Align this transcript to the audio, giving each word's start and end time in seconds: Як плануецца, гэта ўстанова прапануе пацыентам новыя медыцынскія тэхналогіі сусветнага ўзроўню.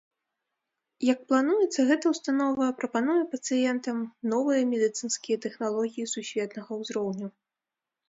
Як 1.13 1.19
плануецца, 1.31 1.85
гэта 1.89 2.05
ўстанова 2.13 2.65
прапануе 2.81 3.19
пацыентам 3.35 3.97
новыя 4.35 4.61
медыцынскія 4.73 5.37
тэхналогіі 5.47 6.11
сусветнага 6.17 6.71
ўзроўню. 6.85 7.27